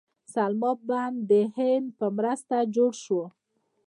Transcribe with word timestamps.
سلما 0.33 0.71
بند 0.87 1.17
د 1.29 1.33
هند 1.55 1.87
په 1.99 2.05
مرسته 2.17 2.55
جوړ 2.75 2.91
شو 3.03 3.21